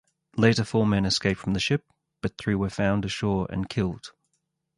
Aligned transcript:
Later 0.35 0.63
four 0.63 0.87
men 0.87 1.05
escaped 1.05 1.39
from 1.39 1.53
the 1.53 1.59
ship, 1.59 1.85
but 2.23 2.35
three 2.35 2.55
were 2.55 2.71
found 2.71 3.05
ashore 3.05 3.45
and 3.51 3.69
killed. 3.69 4.13